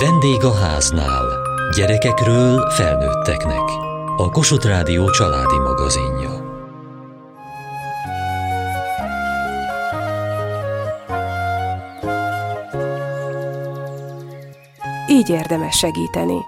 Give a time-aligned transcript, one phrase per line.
[0.00, 1.24] Vendég a háznál.
[1.76, 3.62] Gyerekekről felnőtteknek.
[4.16, 6.30] A Kossuth Rádió családi magazinja.
[15.08, 16.38] Így érdemes segíteni.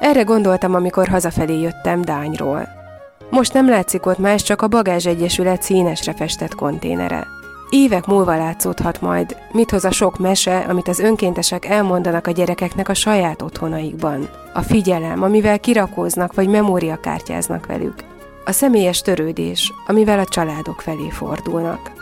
[0.00, 2.68] Erre gondoltam, amikor hazafelé jöttem Dányról.
[3.30, 7.31] Most nem látszik ott más, csak a Bagázs Egyesület színesre festett konténere.
[7.74, 12.88] Évek múlva látszódhat majd, mit hoz a sok mese, amit az önkéntesek elmondanak a gyerekeknek
[12.88, 14.28] a saját otthonaikban.
[14.54, 17.94] A figyelem, amivel kirakóznak vagy memóriakártyáznak velük.
[18.44, 21.92] A személyes törődés, amivel a családok felé fordulnak.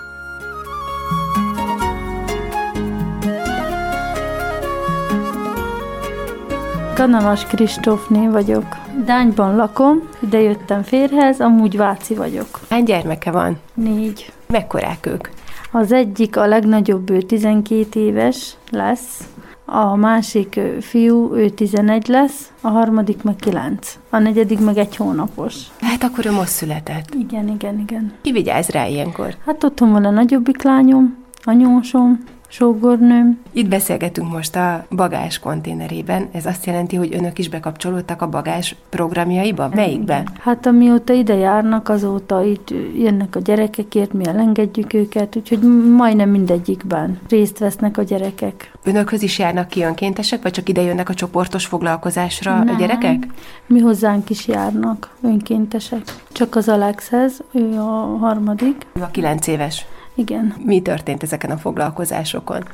[6.94, 8.76] Kanavas Kristófné vagyok.
[9.04, 12.60] Dányban lakom, ide jöttem férhez, amúgy Váci vagyok.
[12.68, 13.58] Hány gyermeke van?
[13.74, 14.32] Négy.
[14.46, 15.28] Mekkorák ők?
[15.72, 19.28] Az egyik, a legnagyobb, ő 12 éves lesz,
[19.64, 25.54] a másik fiú, ő 11 lesz, a harmadik meg 9, a negyedik meg egy hónapos.
[25.80, 27.14] Hát akkor ő most született.
[27.14, 28.12] Igen, igen, igen.
[28.22, 29.36] Ki vigyáz rá ilyenkor?
[29.44, 33.38] Hát otthon van a nagyobbik lányom, anyósom, sógornőm.
[33.52, 36.28] Itt beszélgetünk most a bagás konténerében.
[36.32, 39.70] Ez azt jelenti, hogy önök is bekapcsolódtak a bagás programjaiba?
[39.74, 40.24] Melyikbe?
[40.40, 45.58] Hát amióta ide járnak, azóta itt jönnek a gyerekekért, mi elengedjük őket, úgyhogy
[45.96, 48.72] majdnem mindegyikben részt vesznek a gyerekek.
[48.84, 52.74] Önökhöz is járnak ki önkéntesek, vagy csak ide jönnek a csoportos foglalkozásra Nem.
[52.74, 53.26] a gyerekek?
[53.66, 56.02] Mi hozzánk is járnak önkéntesek.
[56.32, 58.86] Csak az Alexhez, ő a harmadik.
[58.92, 59.86] Ő a kilenc éves.
[60.20, 60.54] Igen.
[60.64, 62.64] Mi történt ezeken a foglalkozásokon?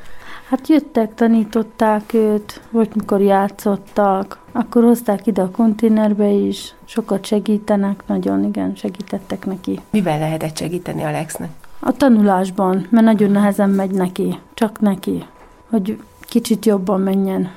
[0.49, 8.03] Hát jöttek, tanították őt, vagy mikor játszottak, akkor hozták ide a konténerbe is, sokat segítenek,
[8.07, 9.79] nagyon igen, segítettek neki.
[9.89, 11.49] Mivel lehetett segíteni Alexnek?
[11.79, 15.25] A tanulásban, mert nagyon nehezen megy neki, csak neki,
[15.69, 17.51] hogy kicsit jobban menjen,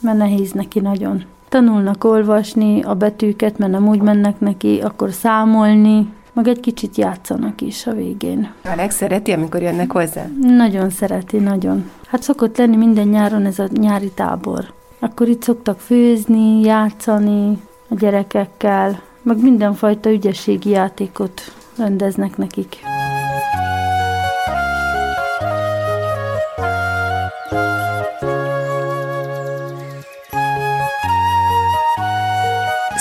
[0.00, 1.24] mert nehéz neki nagyon.
[1.48, 7.60] Tanulnak olvasni a betűket, mert nem úgy mennek neki, akkor számolni, meg egy kicsit játszanak
[7.60, 8.52] is a végén.
[8.64, 10.26] Alex szereti, amikor jönnek hozzá?
[10.40, 11.90] Nagyon szereti, nagyon.
[12.06, 14.72] Hát szokott lenni minden nyáron ez a nyári tábor.
[14.98, 17.58] Akkor itt szoktak főzni, játszani
[17.88, 21.40] a gyerekekkel, meg mindenfajta ügyességi játékot
[21.76, 22.76] rendeznek nekik.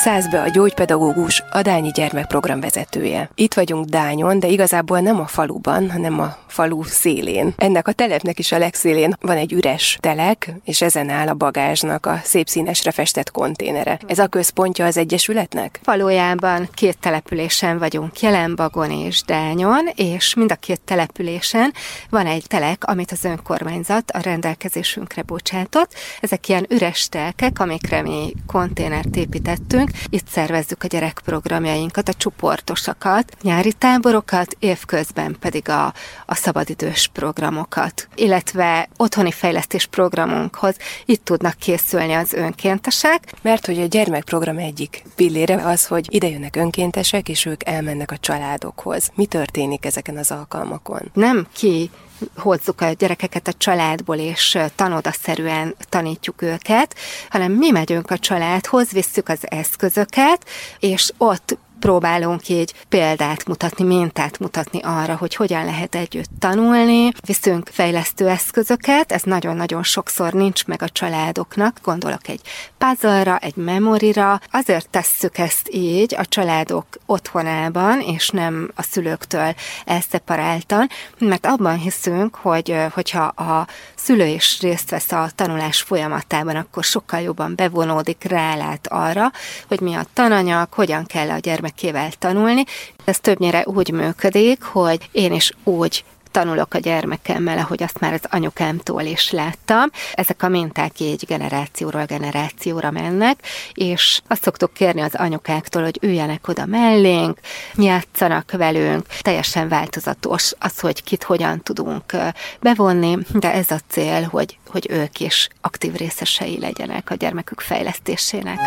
[0.06, 3.30] Száz a gyógypedagógus, a Dányi gyermekprogram vezetője.
[3.36, 7.54] Itt vagyunk Dányon, de igazából nem a faluban, hanem a falu szélén.
[7.58, 12.06] Ennek a telepnek is a legszélén van egy üres telek, és ezen áll a bagázsnak
[12.06, 14.00] a szép színesre festett konténere.
[14.08, 15.80] Ez a központja az Egyesületnek?
[15.84, 21.74] Valójában két településen vagyunk, Jelenbagon és Dányon, és mind a két településen
[22.10, 25.94] van egy telek, amit az önkormányzat a rendelkezésünkre bocsátott.
[26.22, 33.74] Ezek ilyen üres telkek, amikre mi konténert építettünk, itt szervezzük a gyerekprogramjainkat, a csoportosakat, nyári
[33.74, 35.94] táborokat, évközben pedig a,
[36.26, 40.76] a szabadidős programokat, illetve otthoni fejlesztés programunkhoz
[41.06, 43.34] itt tudnak készülni az önkéntesek.
[43.42, 48.18] Mert hogy a gyermekprogram egyik pillére az, hogy ide jönnek önkéntesek, és ők elmennek a
[48.18, 49.12] családokhoz.
[49.16, 51.12] Mi történik ezeken az alkalmakon?
[51.14, 51.90] Nem ki
[52.38, 56.96] hozzuk a gyerekeket a családból, és tanodaszerűen tanítjuk őket,
[57.30, 60.46] hanem mi megyünk a családhoz, visszük az eszközöket,
[60.80, 67.12] és ott próbálunk így példát mutatni, mintát mutatni arra, hogy hogyan lehet együtt tanulni.
[67.26, 71.80] Viszünk fejlesztő eszközöket, ez nagyon-nagyon sokszor nincs meg a családoknak.
[71.84, 72.42] Gondolok egy
[72.78, 74.42] puzzle egy memorira.
[74.52, 82.36] Azért tesszük ezt így a családok otthonában, és nem a szülőktől elszeparáltan, mert abban hiszünk,
[82.36, 88.88] hogy hogyha a szülő is részt vesz a tanulás folyamatában, akkor sokkal jobban bevonódik, rálát
[88.88, 89.32] arra,
[89.68, 92.64] hogy mi a tananyag, hogyan kell a gyermek gyermekével tanulni.
[93.04, 98.22] Ez többnyire úgy működik, hogy én is úgy tanulok a gyermekemmel, ahogy azt már az
[98.30, 99.90] anyukámtól is láttam.
[100.14, 103.40] Ezek a minták így generációról generációra mennek,
[103.74, 107.40] és azt szoktuk kérni az anyukáktól, hogy üljenek oda mellénk,
[107.76, 109.06] játszanak velünk.
[109.22, 112.14] Teljesen változatos az, hogy kit hogyan tudunk
[112.60, 118.60] bevonni, de ez a cél, hogy, hogy ők is aktív részesei legyenek a gyermekük fejlesztésének.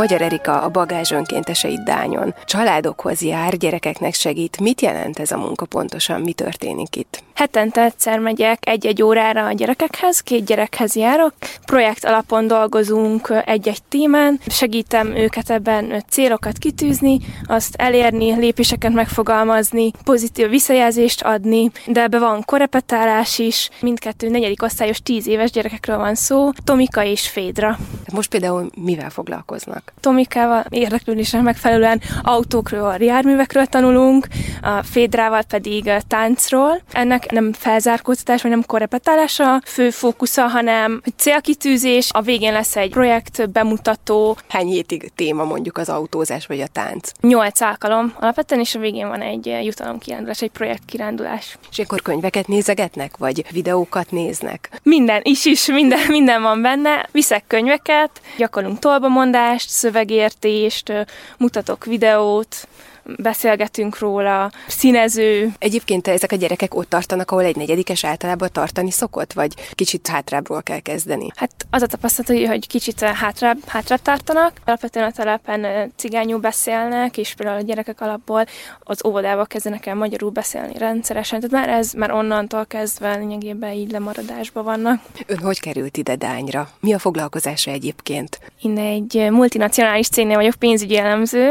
[0.00, 2.34] Magyar Erika a bagázs önkénteseit Dányon.
[2.44, 4.60] Családokhoz jár, gyerekeknek segít.
[4.60, 6.20] Mit jelent ez a munka pontosan?
[6.20, 7.22] Mi történik itt?
[7.34, 11.32] Hetente egyszer megyek egy-egy órára a gyerekekhez, két gyerekhez járok.
[11.64, 20.48] Projekt alapon dolgozunk egy-egy témán, segítem őket ebben célokat kitűzni, azt elérni, lépéseket megfogalmazni, pozitív
[20.48, 26.50] visszajelzést adni, de ebbe van korepetálás is, mindkettő negyedik osztályos tíz éves gyerekekről van szó,
[26.64, 27.78] Tomika és Fédra.
[28.12, 29.89] Most például mivel foglalkoznak?
[30.00, 34.26] Tomikával érdeklődésre megfelelően autókról, járművekről tanulunk,
[34.62, 36.80] a Fédrával pedig táncról.
[36.92, 42.90] Ennek nem felzárkóztatás, vagy nem korrepetálás a fő fókusza, hanem célkitűzés, a végén lesz egy
[42.90, 44.36] projekt, bemutató.
[44.48, 47.10] Hány hétig téma mondjuk az autózás vagy a tánc?
[47.20, 51.58] Nyolc alkalom alapvetően, és a végén van egy jutalomkirándulás, egy projektkirándulás.
[51.70, 54.70] És akkor könyveket nézegetnek, vagy videókat néznek?
[54.82, 57.08] Minden is is, minden, minden van benne.
[57.12, 60.92] Viszek könyveket, gyakorlunk tolbamondást, szövegértést,
[61.38, 62.68] mutatok videót,
[63.16, 65.52] beszélgetünk róla, színező.
[65.58, 70.62] Egyébként ezek a gyerekek ott tartanak, ahol egy negyedikes általában tartani szokott, vagy kicsit hátrábbról
[70.62, 71.26] kell kezdeni?
[71.34, 74.52] Hát az a tapasztalat, hogy kicsit hátrább, hátrább tartanak.
[74.64, 78.44] Alapvetően a telepen cigányú beszélnek, és például a gyerekek alapból
[78.80, 81.40] az óvodába kezdenek el magyarul beszélni rendszeresen.
[81.40, 85.02] Tehát már ez már onnantól kezdve lényegében így lemaradásban vannak.
[85.26, 86.70] Ön hogy került ide Dányra?
[86.80, 88.38] Mi a foglalkozása egyébként?
[88.62, 91.50] Én egy multinacionális cégnél vagyok pénzügyi elemző,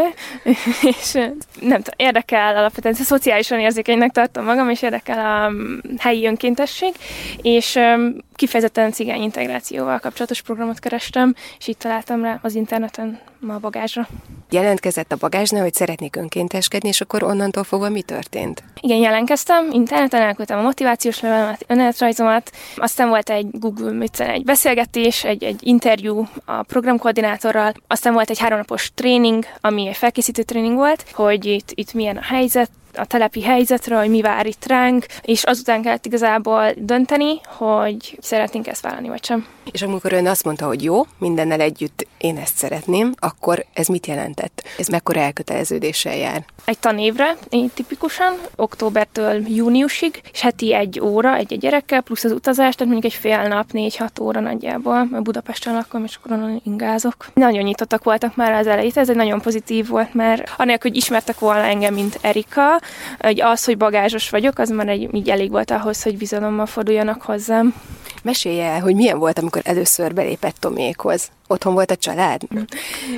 [1.00, 1.17] és
[1.60, 6.94] nem tudom, érdekel alapvetően, szociálisan érzékenynek tartom magam, és érdekel a mm, helyi önkéntesség,
[7.42, 7.80] és
[8.39, 14.07] kifejezetten cigány integrációval kapcsolatos programot kerestem, és itt találtam rá az interneten ma a bagázsra.
[14.50, 18.63] Jelentkezett a bagázsnál, hogy szeretnék önkénteskedni, és akkor onnantól fogva mi történt?
[18.81, 25.24] Igen, jelentkeztem, interneten elküldtem a motivációs levelemet, önéletrajzomat, aztán volt egy Google Meet, egy beszélgetés,
[25.24, 31.06] egy, egy interjú a programkoordinátorral, aztán volt egy háromnapos tréning, ami egy felkészítő tréning volt,
[31.12, 35.44] hogy itt, itt milyen a helyzet, a telepi helyzetről, hogy mi vár itt ránk, és
[35.44, 39.47] azután kellett igazából dönteni, hogy szeretnénk ezt vállalni, vagy sem.
[39.71, 44.07] És amikor ön azt mondta, hogy jó, mindennel együtt én ezt szeretném, akkor ez mit
[44.07, 44.63] jelentett?
[44.77, 46.45] Ez mekkora elköteleződéssel jár?
[46.65, 52.75] Egy tanévre, én tipikusan, októbertől júniusig, és heti egy óra egy-egy gyerekkel, plusz az utazás,
[52.75, 57.15] tehát mondjuk egy fél nap, négy-hat óra nagyjából, mert Budapesten lakom, és akkor onnan ingázok.
[57.33, 61.39] Nagyon nyitottak voltak már az elejét, ez egy nagyon pozitív volt, mert anélkül, hogy ismertek
[61.39, 62.79] volna engem, mint Erika,
[63.20, 67.22] hogy az, hogy bagázsos vagyok, az már egy, így elég volt ahhoz, hogy bizalommal forduljanak
[67.22, 67.74] hozzám.
[68.24, 71.30] Mesélje el, hogy milyen volt, amikor először belépett Tomékhoz.
[71.51, 72.42] Otthon volt a család?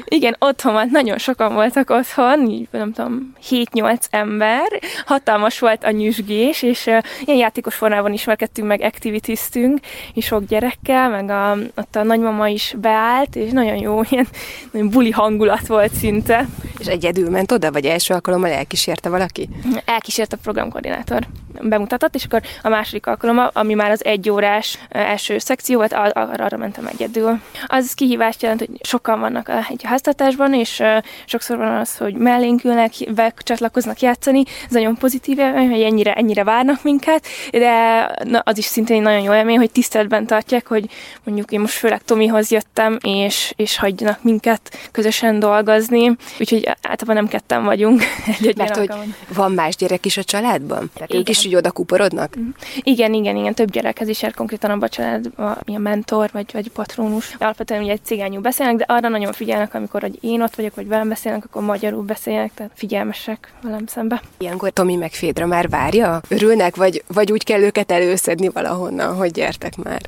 [0.06, 5.92] Igen, otthon volt, nagyon sokan voltak otthon, így nem tudom, 7-8 ember, hatalmas volt a
[5.92, 9.80] nyüzsgés, és uh, ilyen játékos formában ismerkedtünk meg, aktivitiztünk,
[10.14, 14.28] és sok gyerekkel, meg a, ott a nagymama is beállt, és nagyon jó, ilyen
[14.72, 16.48] nagyon buli hangulat volt szinte.
[16.80, 19.50] És egyedül ment oda, vagy első alkalommal elkísérte valaki?
[19.86, 21.28] Elkísért a programkoordinátor,
[21.62, 26.22] bemutatott, és akkor a második alkalommal, ami már az egy órás első szekció volt, arra,
[26.22, 27.40] arra mentem egyedül.
[27.68, 30.84] Az kihív kihívást jelent, hogy sokan vannak egy háztartásban, és
[31.26, 32.94] sokszor van az, hogy mellénk ülnek,
[33.38, 38.66] csatlakoznak játszani, ez nagyon pozitív élmény, hogy ennyire, ennyire várnak minket, de na, az is
[38.66, 40.90] szintén nagyon jó élmény, hogy tiszteletben tartják, hogy
[41.24, 47.28] mondjuk én most főleg Tomihoz jöttem, és, és hagyjanak minket közösen dolgozni, úgyhogy általában nem
[47.28, 48.02] ketten vagyunk.
[48.42, 48.90] Egy Mert hogy
[49.34, 50.92] van más gyerek is a családban?
[50.94, 51.22] Tehát igen.
[51.22, 52.36] ők is úgy oda kuporodnak?
[52.36, 52.48] Mhm.
[52.82, 56.72] Igen, igen, igen, több gyerekhez is jár konkrétan abban a családban, milyen mentor, vagy, vagy
[56.72, 57.36] patronus.
[57.40, 60.88] Alapvetően ugye egy cigányul beszélnek, de arra nagyon figyelnek, amikor hogy én ott vagyok, vagy
[60.88, 64.22] velem beszélnek, akkor magyarul beszélnek, tehát figyelmesek velem szembe.
[64.38, 66.22] Ilyenkor Tomi meg Fédra már várja?
[66.28, 70.02] Örülnek, vagy, vagy úgy kell őket előszedni valahonnan, hogy gyertek már?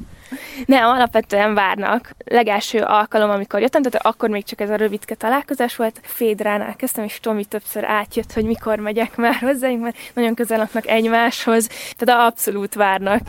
[0.66, 2.16] Nem, alapvetően várnak.
[2.26, 6.00] Legelső alkalom, amikor jöttem, tehát akkor még csak ez a rövidke találkozás volt.
[6.02, 10.88] Fédránál kezdtem, és Tomi többször átjött, hogy mikor megyek már hozzáink, mert nagyon közel laknak
[10.88, 13.22] egymáshoz, tehát abszolút várnak.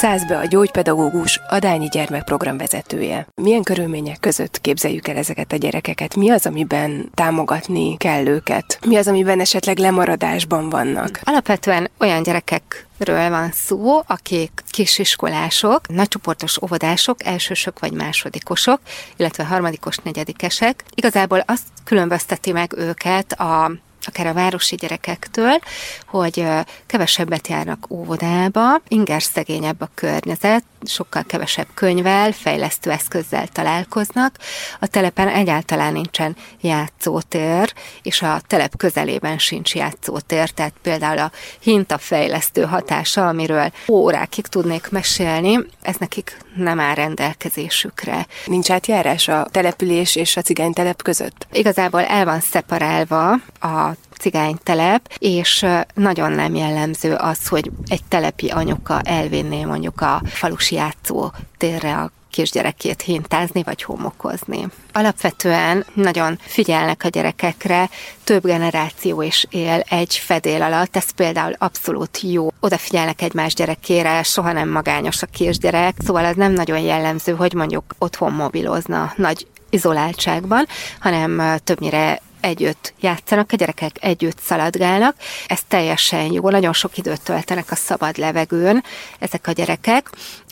[0.00, 3.26] Száz be a gyógypedagógus, a Dányi gyermekprogram vezetője.
[3.34, 6.16] Milyen körülmények között képzeljük el ezeket a gyerekeket?
[6.16, 8.78] Mi az, amiben támogatni kell őket?
[8.86, 11.20] Mi az, amiben esetleg lemaradásban vannak?
[11.24, 18.80] Alapvetően olyan gyerekek ről van szó, akik kisiskolások, nagycsoportos óvodások, elsősök vagy másodikosok,
[19.16, 20.84] illetve harmadikos, negyedikesek.
[20.94, 23.70] Igazából azt különbözteti meg őket a
[24.06, 25.58] akár a városi gyerekektől,
[26.06, 26.46] hogy
[26.86, 34.36] kevesebbet járnak óvodába, inger szegényebb a környezet, sokkal kevesebb könyvvel, fejlesztő eszközzel találkoznak.
[34.80, 37.72] A telepen egyáltalán nincsen játszótér,
[38.02, 45.58] és a telep közelében sincs játszótér, tehát például a hintafejlesztő hatása, amiről órákig tudnék mesélni,
[45.82, 48.26] ez nekik nem áll rendelkezésükre.
[48.46, 51.46] Nincs átjárás a település és a telep között?
[51.52, 59.00] Igazából el van szeparálva a cigánytelep, és nagyon nem jellemző az, hogy egy telepi anyuka
[59.00, 64.66] elvinné mondjuk a falusi játszó térre a kisgyerekét hintázni vagy homokozni.
[64.92, 67.88] Alapvetően nagyon figyelnek a gyerekekre,
[68.24, 72.52] több generáció is él egy fedél alatt, ez például abszolút jó.
[72.60, 77.84] Odafigyelnek egymás gyerekére, soha nem magányos a kisgyerek, szóval az nem nagyon jellemző, hogy mondjuk
[77.98, 80.66] otthon mobilozna nagy izoláltságban,
[81.00, 85.16] hanem többnyire együtt játszanak, a gyerekek együtt szaladgálnak.
[85.46, 88.84] Ez teljesen jó, nagyon sok időt töltenek a szabad levegőn
[89.18, 90.10] ezek a gyerekek.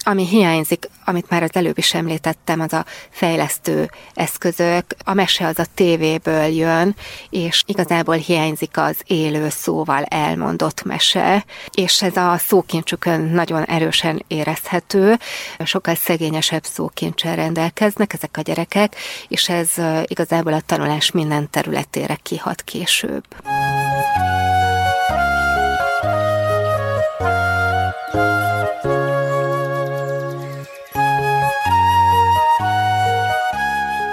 [0.09, 4.85] Ami hiányzik, amit már az előbb is említettem, az a fejlesztő eszközök.
[5.05, 6.97] A mese az a tévéből jön,
[7.31, 15.19] és igazából hiányzik az élő szóval elmondott mese, és ez a szókincsükön nagyon erősen érezhető.
[15.65, 18.97] Sokkal szegényesebb szókincsel rendelkeznek ezek a gyerekek,
[19.29, 19.71] és ez
[20.05, 23.25] igazából a tanulás minden területére kihat később.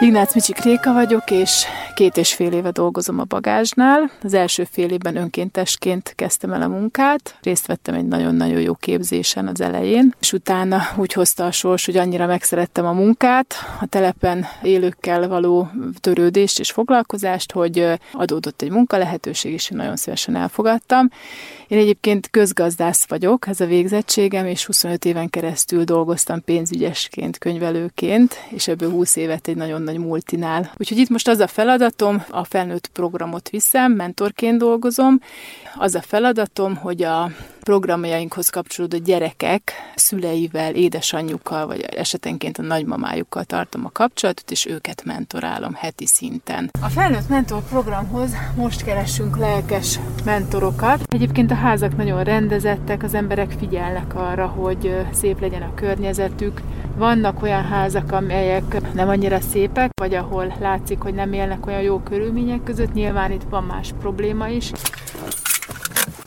[0.06, 1.66] Ignác Micsik Réka vagyok, és
[1.96, 4.12] két és fél éve dolgozom a bagázsnál.
[4.24, 9.48] Az első fél évben önkéntesként kezdtem el a munkát, részt vettem egy nagyon-nagyon jó képzésen
[9.48, 14.46] az elején, és utána úgy hozta a sors, hogy annyira megszerettem a munkát, a telepen
[14.64, 21.10] élőkkel való törődést és foglalkozást, hogy adódott egy munkalehetőség, és én nagyon szívesen elfogadtam.
[21.68, 28.68] Én egyébként közgazdász vagyok, ez a végzettségem, és 25 éven keresztül dolgoztam pénzügyesként, könyvelőként, és
[28.68, 30.72] ebből 20 évet egy nagyon nagy multinál.
[30.78, 31.48] Úgyhogy itt most az a
[31.86, 35.20] feladatom, a felnőtt programot viszem, mentorként dolgozom,
[35.76, 37.32] az a feladatom, hogy a
[37.66, 45.74] programjainkhoz kapcsolódó gyerekek szüleivel, édesanyjukkal, vagy esetenként a nagymamájukkal tartom a kapcsolatot, és őket mentorálom
[45.74, 46.70] heti szinten.
[46.82, 51.04] A felnőtt mentor programhoz most keresünk lelkes mentorokat.
[51.14, 56.62] Egyébként a házak nagyon rendezettek, az emberek figyelnek arra, hogy szép legyen a környezetük.
[56.98, 62.00] Vannak olyan házak, amelyek nem annyira szépek, vagy ahol látszik, hogy nem élnek olyan jó
[62.00, 62.94] körülmények között.
[62.94, 64.72] Nyilván itt van más probléma is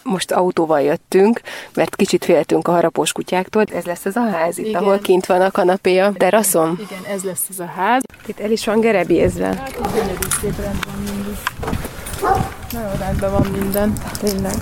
[0.09, 1.41] most autóval jöttünk,
[1.75, 3.65] mert kicsit féltünk a harapós kutyáktól.
[3.75, 4.83] Ez lesz az a ház itt, Igen.
[4.83, 6.79] ahol kint van a kanapé a teraszon?
[6.81, 8.03] Igen, ez lesz az a ház.
[8.27, 9.47] Itt el is van gerebézve.
[9.47, 11.37] Hát, gyönyörű szép rend van mindig.
[12.73, 14.55] Nagyon rendben van minden, tényleg.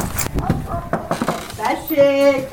[1.57, 2.49] Tessék!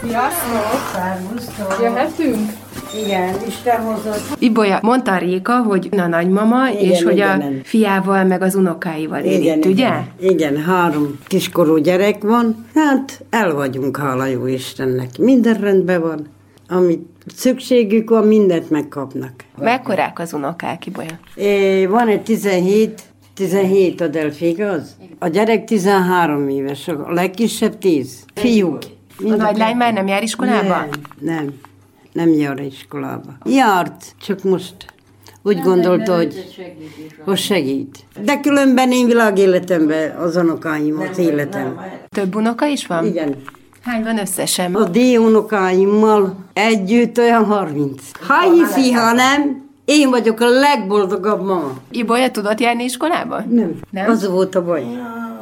[0.00, 1.78] Sziasztok!
[1.80, 2.50] Jöhetünk?
[2.94, 4.36] Igen, Isten hozott.
[4.38, 9.40] Ibolya, mondta Réka, hogy a nagymama, igen, és hogy a fiával meg az unokáival él
[9.40, 9.86] igen, itt, ugye?
[9.86, 12.66] Igen, igen, három kiskorú gyerek van.
[12.74, 15.18] Hát el vagyunk, hála jó Istennek.
[15.18, 16.26] Minden rendben van.
[16.68, 19.32] Amit szükségük van, mindent megkapnak.
[19.58, 21.18] Mekkorák az unokák, Ibolya?
[21.34, 23.02] É, van egy 17,
[23.34, 24.96] 17 a Delfi, igaz?
[25.18, 28.24] A gyerek 13 éves, a legkisebb 10.
[28.34, 28.78] Fiúk.
[29.24, 30.68] a nagylány már nem jár iskolába?
[30.68, 30.88] Nem,
[31.20, 31.54] nem
[32.18, 33.32] nem jár iskolába.
[33.44, 34.74] Járt, csak most
[35.42, 36.54] úgy nem, gondolta, hogy,
[37.24, 38.04] hogy segít.
[38.20, 41.80] De különben én világéletemben az unokáim az életem.
[42.08, 43.06] Több unoka is van?
[43.06, 43.34] Igen.
[43.82, 44.74] Hány van összesen?
[44.74, 48.02] A D unokáimmal együtt olyan 30.
[48.26, 51.72] Ha hiszi, ha nem, én vagyok a legboldogabb mama.
[51.90, 53.42] Ibolya tudott járni iskolába?
[53.48, 53.74] Nem.
[53.90, 54.10] nem.
[54.10, 54.84] Az volt a baj.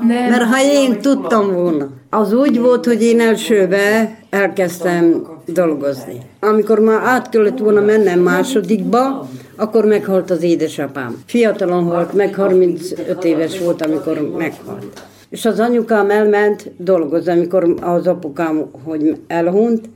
[0.00, 0.31] Nem.
[0.31, 6.21] Mert ha én tudtam volna, az úgy volt, hogy én elsőbe elkezdtem dolgozni.
[6.41, 11.23] Amikor már át kellett volna mennem másodikba, akkor meghalt az édesapám.
[11.26, 15.03] Fiatalon volt, meg 35 éves volt, amikor meghalt.
[15.29, 19.88] És az anyukám elment dolgozni, amikor az apukám, hogy elhunyt,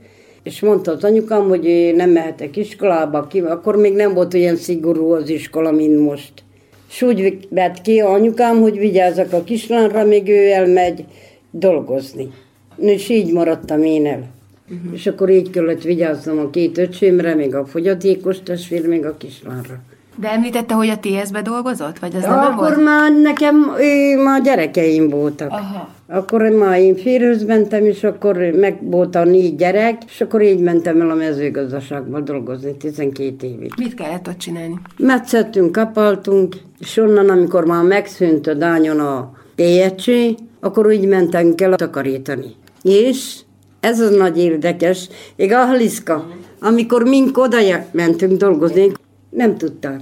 [0.43, 5.11] és mondta az anyukám, hogy nem mehetek iskolába, ki, akkor még nem volt olyan szigorú
[5.11, 6.40] az iskola, mint most.
[6.91, 11.05] És úgy vett ki anyukám, hogy vigyázzak a kislányra, még ő elmegy
[11.51, 12.31] dolgozni.
[12.77, 14.29] És így maradtam én el.
[14.69, 14.93] Uh-huh.
[14.93, 19.79] És akkor így kellett vigyáznom a két öcsémre, még a fogyatékos testvér, még a kislányra.
[20.21, 21.99] De említette, hogy a TS-be dolgozott?
[21.99, 22.83] Vagy az ja, nem akkor volt?
[22.83, 25.51] már nekem ő, már gyerekeim voltak.
[25.51, 25.89] Aha.
[26.07, 30.59] Akkor már én férőhöz mentem, és akkor meg volt a négy gyerek, és akkor így
[30.59, 33.73] mentem el a mezőgazdaságba dolgozni 12 évig.
[33.77, 34.79] Mit kellett ott csinálni?
[34.97, 41.75] Metszettünk, kapaltunk, és onnan, amikor már megszűnt a dányon a Téjecsé, akkor úgy mentünk el
[41.75, 42.55] takarítani.
[42.81, 43.39] És
[43.79, 46.27] ez az nagy érdekes, ég a Haliszka,
[46.59, 47.57] amikor mink oda
[47.91, 48.91] mentünk dolgozni,
[49.31, 49.99] nem tudták.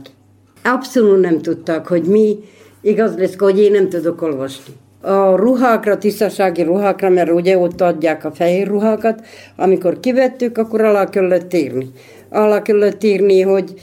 [0.64, 2.38] Abszolút nem tudták, hogy mi
[2.82, 4.74] igaz lesz, hogy én nem tudok olvasni.
[5.02, 9.22] A ruhákra, tisztasági ruhákra, mert ugye ott adják a fehér ruhákat,
[9.56, 11.92] amikor kivettük, akkor alá kellett írni.
[12.30, 13.74] Alá kellett írni, hogy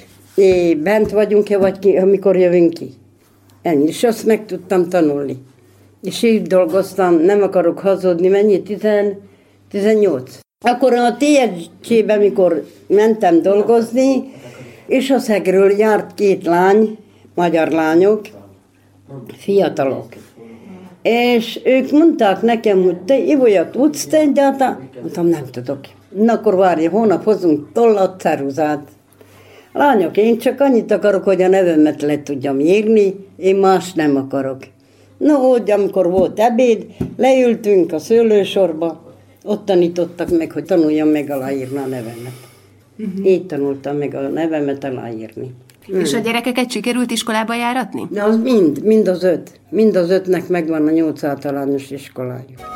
[0.83, 2.91] bent vagyunk-e, vagy ki, amikor jövünk ki.
[3.63, 5.37] Ennyi, és azt meg tudtam tanulni.
[6.03, 8.63] És így dolgoztam, nem akarok hazudni, mennyi?
[8.63, 8.81] 10,
[9.71, 10.39] 18.
[10.65, 14.33] Akkor a TSC-ben, mikor mentem dolgozni,
[14.87, 16.99] és a szegről járt két lány,
[17.35, 18.21] magyar lányok,
[19.37, 20.07] fiatalok.
[21.03, 24.89] És ők mondták nekem, hogy te Ivolya tudsz te egyáltalán?
[25.01, 25.79] Mondtam, nem tudok.
[26.09, 28.89] Na akkor várj, hónap hozunk tollat, ceruzát.
[29.73, 34.59] Lányok, én csak annyit akarok, hogy a nevemet le tudjam írni, én más nem akarok.
[35.19, 39.15] Na, hogy amikor volt ebéd, leültünk a szőlősorba,
[39.45, 42.47] ott tanítottak meg, hogy tanuljam meg aláírni a nevemet.
[42.99, 43.27] Uh-huh.
[43.27, 45.55] Így tanultam meg a nevemet aláírni.
[45.87, 46.01] Hmm.
[46.01, 48.07] És a gyerekeket sikerült iskolába járatni?
[48.11, 49.61] De az mind, mind az öt.
[49.71, 52.76] Mind az ötnek megvan a nyolc általános iskolájuk.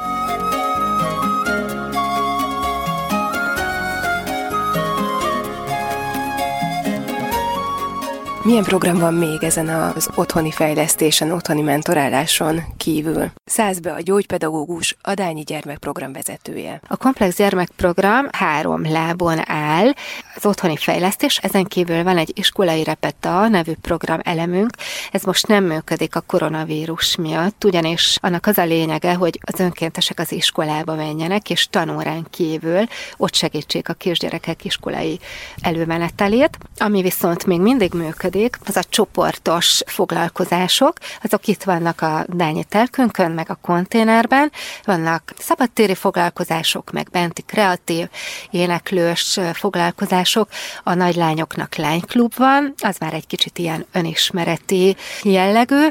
[8.43, 13.31] Milyen program van még ezen az otthoni fejlesztésen, otthoni mentoráláson kívül?
[13.45, 16.81] Százbe a gyógypedagógus, a Dányi Gyermekprogram vezetője.
[16.89, 19.93] A komplex gyermekprogram három lábon áll.
[20.37, 24.71] Az otthoni fejlesztés, ezen kívül van egy iskolai repeta nevű program elemünk.
[25.11, 30.19] Ez most nem működik a koronavírus miatt, ugyanis annak az a lényege, hogy az önkéntesek
[30.19, 32.85] az iskolába menjenek, és tanórán kívül
[33.17, 35.19] ott segítsék a kisgyerekek iskolai
[35.61, 42.25] előmenetelét, ami viszont még mindig működik, működik, az a csoportos foglalkozások, azok itt vannak a
[42.29, 44.53] Dányi telkünkön, meg a konténerben,
[44.85, 48.09] vannak szabadtéri foglalkozások, meg benti kreatív,
[48.51, 50.49] éneklős foglalkozások,
[50.83, 55.89] a nagylányoknak lányklub van, az már egy kicsit ilyen önismereti jellegű,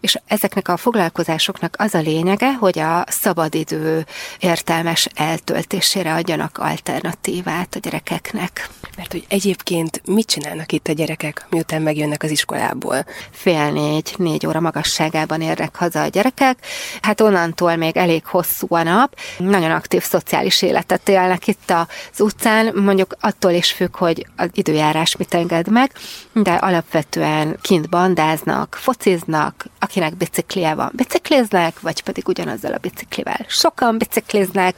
[0.00, 4.06] és ezeknek a foglalkozásoknak az a lényege, hogy a szabadidő
[4.38, 8.68] értelmes eltöltésére adjanak alternatívát a gyerekeknek.
[8.96, 13.04] Mert hogy egyébként mit csinálnak itt a gyerekek, miután megjönnek az iskolából?
[13.30, 16.58] Fél négy, négy óra magasságában érnek haza a gyerekek.
[17.02, 19.16] Hát onnantól még elég hosszú a nap.
[19.38, 22.72] Nagyon aktív szociális életet élnek itt az utcán.
[22.74, 25.92] Mondjuk attól is függ, hogy az időjárás mit enged meg,
[26.32, 33.46] de alapvetően kint bandáznak, fociznak, akinek biciklije van, bicikliznek, vagy pedig ugyanazzal a biciklivel.
[33.48, 34.76] Sokan bicikliznek,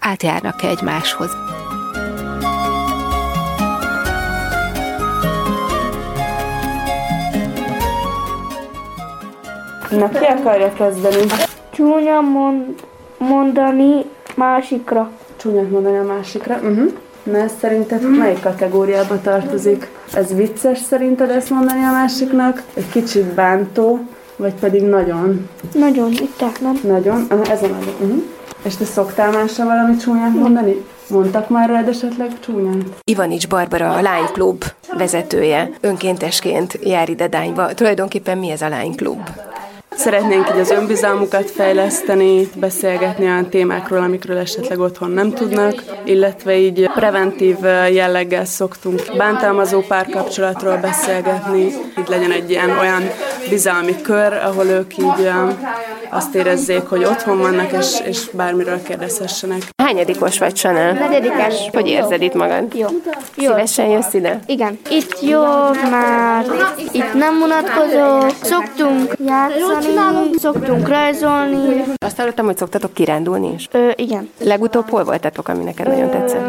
[0.00, 1.30] átjárnak egymáshoz.
[9.98, 11.24] Na, ki akarja kezdeni?
[11.70, 12.64] Csúnya mond,
[13.18, 14.04] mondani
[14.34, 15.10] másikra.
[15.36, 16.54] Csúnyát mondani a másikra.
[16.54, 16.92] Uh-huh.
[17.22, 18.18] Na, ez szerinted uh-huh.
[18.18, 19.88] melyik kategóriába tartozik?
[20.14, 22.62] Ez vicces szerinted ezt mondani a másiknak?
[22.74, 24.00] Egy kicsit bántó?
[24.36, 25.48] Vagy pedig nagyon?
[25.74, 26.80] Nagyon, itt nem?
[26.82, 27.26] Nagyon?
[27.28, 27.94] Aha, ez a nagyon.
[28.00, 28.22] Uh-huh.
[28.64, 30.84] És te szoktál másra valamit csúnyát mondani?
[31.08, 32.84] Mondtak már rád esetleg csúnyát?
[33.04, 34.64] Ivanics Barbara, a lányklub
[34.98, 37.74] vezetője, önkéntesként jár ide Dányba.
[37.74, 39.20] Tulajdonképpen mi ez a lányklub?
[39.96, 46.90] Szeretnénk így az önbizalmukat fejleszteni, beszélgetni olyan témákról, amikről esetleg otthon nem tudnak, illetve így
[46.94, 47.56] preventív
[47.92, 51.62] jelleggel szoktunk bántalmazó párkapcsolatról beszélgetni,
[51.98, 53.02] így legyen egy ilyen olyan
[53.48, 55.30] bizalmi kör, ahol ők így
[56.10, 59.62] azt érezzék, hogy otthon vannak, és, és bármiről kérdezhessenek.
[59.82, 60.92] Hányadikos vagy, Sanel?
[60.92, 61.68] Negyedikes.
[61.72, 62.74] Hogy érzed itt magad?
[62.74, 62.86] Jó.
[63.36, 63.50] jó.
[63.50, 64.38] Szívesen jössz ide?
[64.46, 64.78] Igen.
[64.90, 65.42] Itt jó,
[65.90, 66.44] már
[66.92, 69.83] itt nem unatkozó, szoktunk játszani,
[70.38, 71.84] szoktunk rajzolni.
[71.96, 73.68] Azt hallottam, hogy szoktatok kirándulni is?
[73.72, 74.28] Ö, igen.
[74.38, 76.42] Legutóbb hol voltatok, ami neked nagyon tetszett?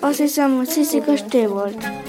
[0.00, 1.02] Azt hiszem, hogy Sziszi
[1.48, 1.99] volt.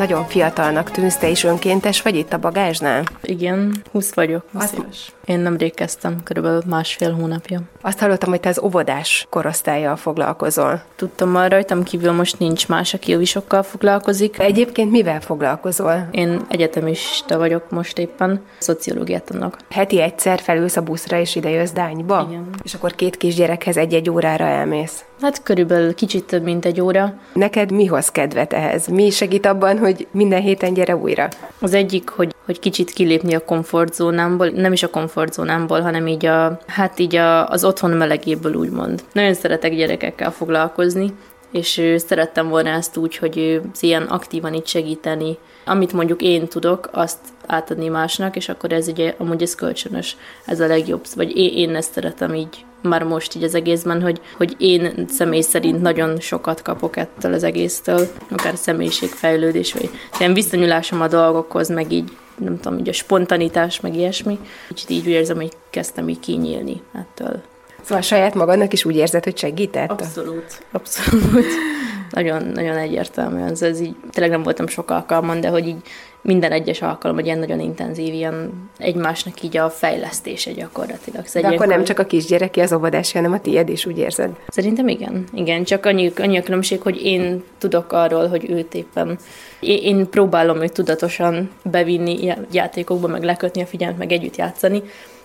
[0.00, 3.02] Nagyon fiatalnak tűnsz, te is önkéntes vagy itt a bagázsnál?
[3.22, 4.44] Igen, 20 vagyok.
[4.52, 5.12] 20 éves.
[5.24, 7.60] Én nemrég kezdtem, körülbelül másfél hónapja.
[7.80, 10.82] Azt hallottam, hogy te az óvodás korosztályjal foglalkozol.
[10.96, 14.38] Tudtam már rajtam kívül most nincs más, aki óvisokkal foglalkozik.
[14.38, 16.08] Egyébként mivel foglalkozol?
[16.10, 19.56] Én egyetemista vagyok most éppen, szociológiát tanulok.
[19.70, 22.26] Heti egyszer felülsz a buszra és ide jössz Dányba?
[22.28, 22.48] Igen.
[22.62, 25.04] És akkor két kisgyerekhez egy-egy órára elmész?
[25.20, 27.14] Hát körülbelül kicsit több, mint egy óra.
[27.32, 28.86] Neked mi hoz kedvet ehhez?
[28.86, 31.28] Mi segít abban, hogy minden héten gyere újra?
[31.60, 36.58] Az egyik, hogy, hogy kicsit kilépni a komfortzónámból, nem is a komfortzónámból, hanem így a,
[36.66, 39.02] hát így a, az otthon melegéből úgymond.
[39.12, 41.12] Nagyon szeretek gyerekekkel foglalkozni,
[41.52, 45.38] és szerettem volna ezt úgy, hogy ilyen aktívan itt segíteni.
[45.64, 50.60] Amit mondjuk én tudok, azt átadni másnak, és akkor ez ugye amúgy ez kölcsönös, ez
[50.60, 54.54] a legjobb, vagy én, én ezt szeretem így már most így az egészben, hogy, hogy
[54.58, 61.08] én személy szerint nagyon sokat kapok ettől az egésztől, akár személyiségfejlődés, vagy ilyen viszonyulásom a
[61.08, 64.38] dolgokhoz, meg így nem tudom, így a spontanitás, meg ilyesmi.
[64.68, 67.42] Kicsit így érzem, hogy kezdtem így kinyílni ettől.
[67.82, 69.90] Szóval saját magadnak is úgy érzed, hogy segített?
[69.90, 71.46] Abszolút, abszolút.
[72.10, 73.50] nagyon, nagyon egyértelműen.
[73.50, 75.82] Ez, ez így, tényleg nem voltam sok alkalmon, de hogy így
[76.22, 81.26] minden egyes alkalom, hogy ilyen nagyon intenzív, ilyen egymásnak így a fejlesztése gyakorlatilag.
[81.26, 84.30] Szóval de akkor nem csak a kisgyereki az óvodás, hanem a tiéd is, úgy érzed?
[84.48, 85.24] Szerintem igen.
[85.32, 89.18] Igen, csak annyi, annyi a különbség, hogy én tudok arról, hogy őt éppen
[89.60, 94.82] én, én próbálom őt tudatosan bevinni játékokba, meg lekötni a figyelmet, meg együtt játszani.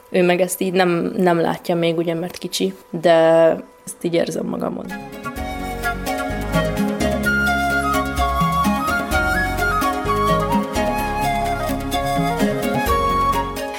[0.10, 3.14] Ő meg ezt így nem, nem látja még, ugye, mert kicsi, de
[3.86, 4.86] ezt így érzem magamon.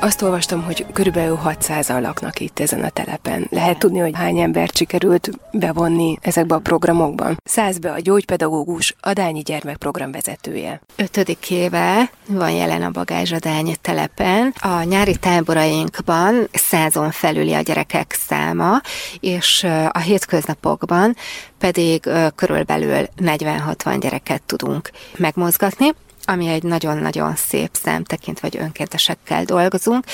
[0.06, 3.46] Azt olvastam, hogy körülbelül 600-an laknak itt ezen a telepen.
[3.50, 7.36] Lehet tudni, hogy hány embert sikerült bevonni ezekbe a programokban?
[7.44, 10.80] Százbe a gyógypedagógus, a Dányi gyermekprogram vezetője.
[10.96, 14.54] Ötödik éve van jelen a Bagázs a Dányi telepen.
[14.60, 18.80] A nyári táborainkban százon felüli a gyerekek száma,
[19.20, 21.16] és a hétköznapokban
[21.58, 25.94] pedig körülbelül 40-60 gyereket tudunk megmozgatni
[26.26, 30.04] ami egy nagyon-nagyon szép szám, tekintve, hogy önkéntesekkel dolgozunk,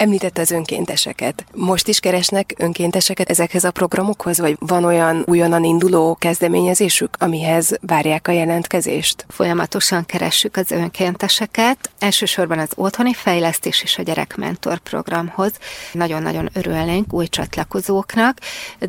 [0.00, 1.44] Említette az önkénteseket.
[1.54, 8.28] Most is keresnek önkénteseket ezekhez a programokhoz, vagy van olyan újonnan induló kezdeményezésük, amihez várják
[8.28, 9.26] a jelentkezést?
[9.28, 15.52] Folyamatosan keressük az önkénteseket, elsősorban az otthoni fejlesztés és a gyerekmentor programhoz.
[15.92, 18.38] Nagyon-nagyon örülnénk új csatlakozóknak,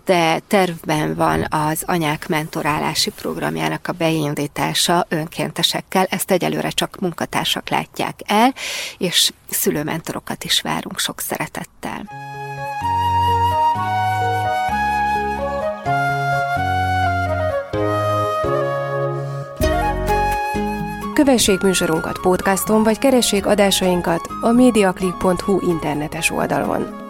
[0.05, 6.05] de tervben van az anyák mentorálási programjának a beindítása önkéntesekkel.
[6.09, 8.53] Ezt egyelőre csak munkatársak látják el,
[8.97, 12.09] és szülőmentorokat is várunk sok szeretettel.
[21.13, 27.09] Kövessék műsorunkat podcaston, vagy keressék adásainkat a mediaclip.hu internetes oldalon.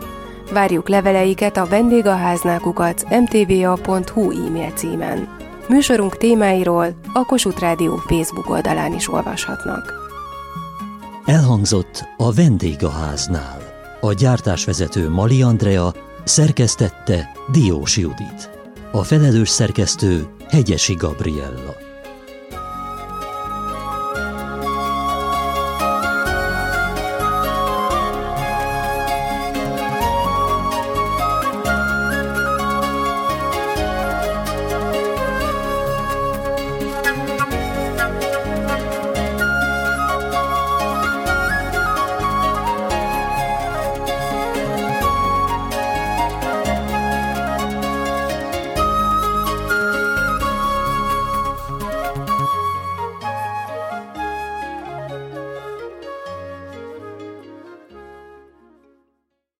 [0.51, 5.27] Várjuk leveleiket a vendégaháznákukat mtva.hu e-mail címen.
[5.67, 10.00] Műsorunk témáiról a Kossuth Rádió Facebook oldalán is olvashatnak.
[11.31, 13.61] Elhangzott a vendégháznál.
[14.01, 18.49] A gyártásvezető Mali Andrea szerkesztette Diós Judit.
[18.91, 21.90] A felelős szerkesztő Hegyesi Gabriella.